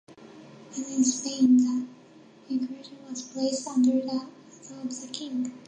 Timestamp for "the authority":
4.01-4.87